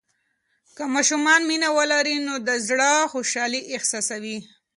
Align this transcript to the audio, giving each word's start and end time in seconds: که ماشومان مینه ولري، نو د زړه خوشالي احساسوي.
که 0.75 0.83
ماشومان 0.93 1.41
مینه 1.49 1.69
ولري، 1.77 2.17
نو 2.27 2.35
د 2.47 2.49
زړه 2.67 2.91
خوشالي 3.11 3.61
احساسوي. 3.75 4.37